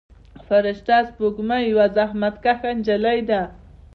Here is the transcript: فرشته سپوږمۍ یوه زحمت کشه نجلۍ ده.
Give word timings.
فرشته 0.47 0.97
سپوږمۍ 1.09 1.61
یوه 1.71 1.87
زحمت 1.97 2.35
کشه 2.43 2.71
نجلۍ 2.77 3.19
ده. 3.29 3.41